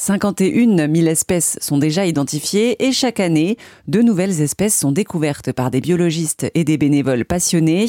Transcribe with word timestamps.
51 0.00 0.94
000 0.94 1.08
espèces 1.08 1.58
sont 1.60 1.76
déjà 1.76 2.06
identifiées 2.06 2.82
et 2.82 2.90
chaque 2.90 3.20
année, 3.20 3.58
de 3.86 4.00
nouvelles 4.00 4.40
espèces 4.40 4.74
sont 4.74 4.92
découvertes 4.92 5.52
par 5.52 5.70
des 5.70 5.82
biologistes 5.82 6.50
et 6.54 6.64
des 6.64 6.78
bénévoles 6.78 7.26
passionnés. 7.26 7.84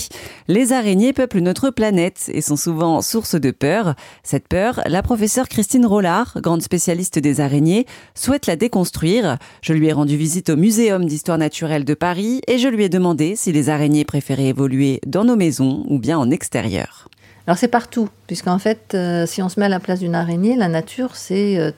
Les 0.49 0.73
araignées 0.73 1.13
peuplent 1.13 1.39
notre 1.39 1.69
planète 1.69 2.29
et 2.33 2.41
sont 2.41 2.57
souvent 2.57 3.01
source 3.01 3.35
de 3.35 3.51
peur. 3.51 3.95
Cette 4.23 4.49
peur, 4.49 4.81
la 4.87 5.01
professeure 5.03 5.47
Christine 5.47 5.85
Rollard, 5.85 6.37
grande 6.41 6.61
spécialiste 6.61 7.17
des 7.17 7.39
araignées, 7.39 7.85
souhaite 8.13 8.45
la 8.45 8.57
déconstruire. 8.57 9.37
Je 9.61 9.71
lui 9.71 9.87
ai 9.87 9.93
rendu 9.93 10.17
visite 10.17 10.49
au 10.49 10.57
Muséum 10.57 11.05
d'histoire 11.05 11.37
naturelle 11.37 11.85
de 11.85 11.93
Paris 11.93 12.41
et 12.45 12.57
je 12.57 12.67
lui 12.67 12.83
ai 12.83 12.89
demandé 12.89 13.37
si 13.37 13.53
les 13.53 13.69
araignées 13.69 14.03
préféraient 14.03 14.47
évoluer 14.47 14.99
dans 15.07 15.23
nos 15.23 15.37
maisons 15.37 15.85
ou 15.87 15.97
bien 15.97 16.19
en 16.19 16.29
extérieur. 16.29 17.07
Alors 17.47 17.57
c'est 17.57 17.67
partout, 17.67 18.09
puisqu'en 18.27 18.59
fait, 18.59 18.93
euh, 18.93 19.25
si 19.25 19.41
on 19.41 19.49
se 19.49 19.59
met 19.59 19.65
à 19.65 19.69
la 19.69 19.79
place 19.79 19.99
d'une 19.99 20.15
araignée, 20.15 20.55
la 20.55 20.67
nature, 20.67 21.15
c'est 21.15 21.57
euh, 21.57 21.71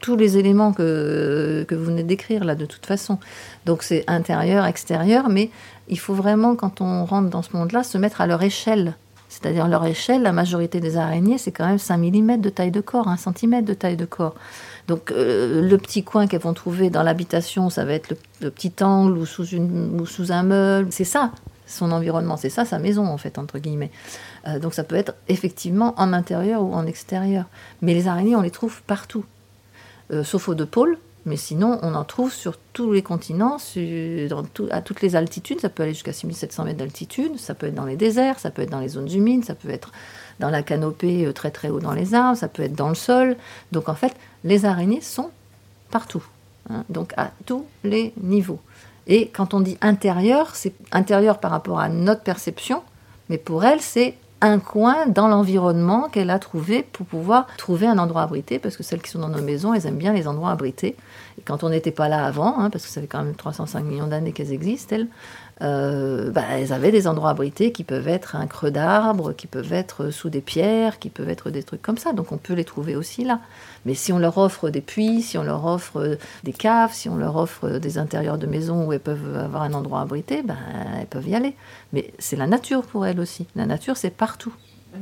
tous 0.00 0.16
les 0.16 0.38
éléments 0.38 0.72
que, 0.72 1.64
que 1.68 1.74
vous 1.74 1.84
venez 1.84 2.02
décrire 2.02 2.44
là, 2.44 2.54
de 2.54 2.64
toute 2.64 2.86
façon. 2.86 3.18
Donc 3.66 3.82
c'est 3.82 4.04
intérieur, 4.06 4.64
extérieur, 4.64 5.28
mais 5.28 5.50
il 5.88 5.98
faut 5.98 6.14
vraiment, 6.14 6.56
quand 6.56 6.80
on 6.80 7.04
rentre 7.04 7.28
dans 7.28 7.42
ce 7.42 7.56
monde-là, 7.56 7.82
se 7.82 7.98
mettre 7.98 8.20
à 8.20 8.26
leur 8.26 8.42
échelle. 8.42 8.94
C'est-à-dire 9.28 9.68
leur 9.68 9.84
échelle, 9.84 10.22
la 10.22 10.32
majorité 10.32 10.80
des 10.80 10.96
araignées, 10.96 11.36
c'est 11.36 11.52
quand 11.52 11.66
même 11.66 11.78
5 11.78 11.98
mm 11.98 12.40
de 12.40 12.48
taille 12.48 12.70
de 12.70 12.80
corps, 12.80 13.08
1 13.08 13.16
cm 13.18 13.62
de 13.62 13.74
taille 13.74 13.96
de 13.96 14.06
corps. 14.06 14.34
Donc 14.86 15.12
euh, 15.12 15.68
le 15.68 15.78
petit 15.78 16.02
coin 16.02 16.26
qu'elles 16.26 16.40
vont 16.40 16.54
trouver 16.54 16.88
dans 16.88 17.02
l'habitation, 17.02 17.68
ça 17.68 17.84
va 17.84 17.92
être 17.92 18.14
le, 18.40 18.50
petit 18.50 18.72
angle 18.80 19.18
ou 19.18 19.26
sous, 19.26 19.46
une, 19.46 20.00
ou 20.00 20.06
sous 20.06 20.32
un 20.32 20.42
meuble. 20.42 20.88
C'est 20.90 21.04
ça, 21.04 21.32
son 21.68 21.92
environnement, 21.92 22.36
c'est 22.36 22.50
ça 22.50 22.64
sa 22.64 22.78
maison 22.78 23.06
en 23.06 23.18
fait, 23.18 23.38
entre 23.38 23.58
guillemets. 23.58 23.90
Euh, 24.46 24.58
donc 24.58 24.74
ça 24.74 24.84
peut 24.84 24.96
être 24.96 25.14
effectivement 25.28 25.94
en 25.98 26.12
intérieur 26.12 26.62
ou 26.62 26.72
en 26.74 26.86
extérieur. 26.86 27.44
Mais 27.82 27.94
les 27.94 28.08
araignées, 28.08 28.34
on 28.34 28.42
les 28.42 28.50
trouve 28.50 28.82
partout, 28.82 29.24
euh, 30.10 30.24
sauf 30.24 30.48
aux 30.48 30.54
deux 30.54 30.66
pôles. 30.66 30.98
Mais 31.26 31.36
sinon, 31.36 31.78
on 31.82 31.94
en 31.94 32.04
trouve 32.04 32.32
sur 32.32 32.56
tous 32.72 32.92
les 32.92 33.02
continents, 33.02 33.58
à 34.70 34.80
toutes 34.80 35.02
les 35.02 35.14
altitudes. 35.14 35.60
Ça 35.60 35.68
peut 35.68 35.82
aller 35.82 35.92
jusqu'à 35.92 36.14
6700 36.14 36.64
mètres 36.64 36.78
d'altitude. 36.78 37.38
Ça 37.38 37.54
peut 37.54 37.66
être 37.66 37.74
dans 37.74 37.84
les 37.84 37.96
déserts, 37.96 38.38
ça 38.38 38.50
peut 38.50 38.62
être 38.62 38.70
dans 38.70 38.80
les 38.80 38.88
zones 38.88 39.12
humides, 39.12 39.44
ça 39.44 39.54
peut 39.54 39.68
être 39.68 39.92
dans 40.40 40.48
la 40.48 40.62
canopée 40.62 41.26
euh, 41.26 41.32
très 41.32 41.50
très 41.50 41.68
haut 41.68 41.80
dans 41.80 41.92
les 41.92 42.14
arbres, 42.14 42.38
ça 42.38 42.48
peut 42.48 42.62
être 42.62 42.74
dans 42.74 42.88
le 42.88 42.94
sol. 42.94 43.36
Donc 43.72 43.90
en 43.90 43.94
fait, 43.94 44.14
les 44.44 44.64
araignées 44.64 45.02
sont 45.02 45.30
partout. 45.90 46.24
Hein. 46.70 46.84
donc 46.88 47.12
à 47.16 47.30
tous 47.46 47.64
les 47.84 48.12
niveaux. 48.20 48.60
Et 49.08 49.28
quand 49.28 49.54
on 49.54 49.60
dit 49.60 49.78
intérieur, 49.80 50.54
c'est 50.54 50.74
intérieur 50.92 51.40
par 51.40 51.50
rapport 51.50 51.80
à 51.80 51.88
notre 51.88 52.22
perception, 52.22 52.82
mais 53.28 53.38
pour 53.38 53.64
elle, 53.64 53.80
c'est 53.80 54.14
un 54.40 54.58
coin 54.60 55.06
dans 55.06 55.26
l'environnement 55.26 56.08
qu'elle 56.08 56.30
a 56.30 56.38
trouvé 56.38 56.82
pour 56.82 57.06
pouvoir 57.06 57.46
trouver 57.56 57.86
un 57.86 57.98
endroit 57.98 58.22
abrité, 58.22 58.58
parce 58.58 58.76
que 58.76 58.82
celles 58.82 59.02
qui 59.02 59.10
sont 59.10 59.18
dans 59.18 59.28
nos 59.28 59.42
maisons, 59.42 59.74
elles 59.74 59.86
aiment 59.86 59.98
bien 59.98 60.12
les 60.12 60.28
endroits 60.28 60.50
abrités. 60.50 60.96
Et 61.38 61.42
quand 61.44 61.64
on 61.64 61.70
n'était 61.70 61.90
pas 61.90 62.08
là 62.08 62.24
avant, 62.24 62.58
hein, 62.58 62.70
parce 62.70 62.84
que 62.84 62.90
ça 62.90 63.00
fait 63.00 63.06
quand 63.06 63.22
même 63.22 63.34
305 63.34 63.82
millions 63.84 64.06
d'années 64.06 64.32
qu'elles 64.32 64.52
existent, 64.52 64.94
elles, 64.94 65.08
euh, 65.60 66.30
bah, 66.30 66.44
elles 66.52 66.72
avaient 66.72 66.92
des 66.92 67.08
endroits 67.08 67.30
abrités 67.30 67.72
qui 67.72 67.82
peuvent 67.82 68.06
être 68.06 68.36
un 68.36 68.46
creux 68.46 68.70
d'arbre, 68.70 69.32
qui 69.32 69.48
peuvent 69.48 69.72
être 69.72 70.10
sous 70.10 70.30
des 70.30 70.40
pierres, 70.40 71.00
qui 71.00 71.10
peuvent 71.10 71.28
être 71.28 71.50
des 71.50 71.64
trucs 71.64 71.82
comme 71.82 71.98
ça. 71.98 72.12
Donc 72.12 72.30
on 72.30 72.38
peut 72.38 72.54
les 72.54 72.64
trouver 72.64 72.94
aussi 72.94 73.24
là. 73.24 73.40
Mais 73.84 73.94
si 73.94 74.12
on 74.12 74.18
leur 74.18 74.38
offre 74.38 74.70
des 74.70 74.80
puits, 74.80 75.22
si 75.22 75.36
on 75.38 75.42
leur 75.42 75.64
offre 75.64 76.18
des 76.44 76.52
caves, 76.52 76.92
si 76.92 77.08
on 77.08 77.16
leur 77.16 77.36
offre 77.36 77.78
des 77.78 77.98
intérieurs 77.98 78.38
de 78.38 78.46
maisons 78.46 78.86
où 78.86 78.92
elles 78.92 79.00
peuvent 79.00 79.36
avoir 79.36 79.62
un 79.62 79.74
endroit 79.74 80.00
abrité, 80.00 80.42
ben, 80.42 80.56
elles 81.00 81.06
peuvent 81.06 81.28
y 81.28 81.34
aller. 81.34 81.54
Mais 81.92 82.12
c'est 82.18 82.36
la 82.36 82.46
nature 82.46 82.82
pour 82.82 83.06
elles 83.06 83.18
aussi. 83.18 83.46
La 83.56 83.66
nature, 83.66 83.96
c'est 83.96 84.10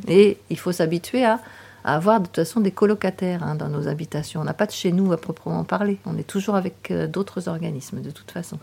Et 0.09 0.39
il 0.51 0.59
faut 0.59 0.73
s'habituer 0.73 1.25
à, 1.25 1.41
avoir 1.85 2.21
de 2.21 2.27
toute 2.27 2.37
façon 2.37 2.61
des 2.61 2.73
colocataires 2.73 3.45
hein, 3.45 3.55
dans 3.55 3.69
nos 3.69 3.87
habitations. 3.87 4.41
On 4.41 4.45
n'a 4.45 4.55
pas 4.55 4.67
de 4.67 4.73
chez 4.73 4.91
nous 4.93 5.13
à 5.13 5.17
proprement 5.17 5.63
parler. 5.65 5.99
On 6.05 6.19
est 6.19 6.27
toujours 6.27 6.57
avec 6.57 6.91
euh, 6.91 7.07
d'autres 7.07 7.49
organismes 7.49 8.01
de 8.01 8.11
toute 8.11 8.31
façon, 8.31 8.59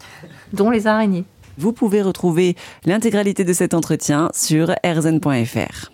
dont 0.52 0.70
les 0.70 0.88
araignées. 0.88 1.24
Vous 1.58 1.72
pouvez 1.72 2.02
retrouver 2.02 2.56
l'intégralité 2.86 3.44
de 3.44 3.54
cet 3.54 3.74
entretien 3.74 4.30
sur 4.34 4.72
rzn.fr. 4.84 5.92